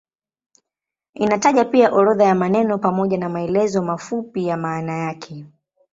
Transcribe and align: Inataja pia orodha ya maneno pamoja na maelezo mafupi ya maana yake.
Inataja 1.13 1.65
pia 1.65 1.91
orodha 1.93 2.25
ya 2.25 2.35
maneno 2.35 2.77
pamoja 2.77 3.17
na 3.17 3.29
maelezo 3.29 3.81
mafupi 3.83 4.47
ya 4.47 4.57
maana 4.57 4.97
yake. 4.97 5.45